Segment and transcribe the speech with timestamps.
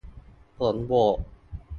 [0.57, 1.17] ผลโหวต